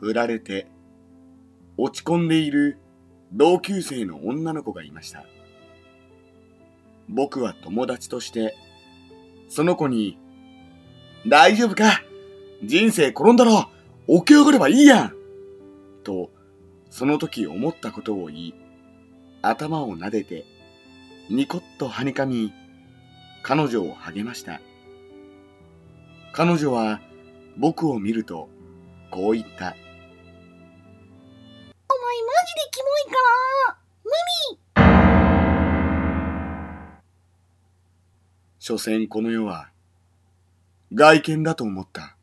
[0.00, 0.68] 振られて、
[1.76, 2.78] 落ち込んでいる
[3.32, 5.24] 同級生の女の子がいました。
[7.08, 8.56] 僕は友達として、
[9.48, 10.18] その子に、
[11.26, 12.02] 大丈夫か？
[12.62, 13.68] 人生転んだら
[14.08, 15.14] 起き上がればいいやん
[16.04, 16.30] と、
[16.90, 18.54] その時思ったことを言い、
[19.42, 20.44] 頭を撫でて、
[21.30, 22.52] ニコッとはにかみ、
[23.42, 24.60] 彼女を励ました。
[26.32, 27.00] 彼女は
[27.56, 28.48] 僕を見ると、
[29.10, 29.76] こう言った。
[38.68, 39.70] 所詮この世は、
[40.92, 42.17] 外見だと思った。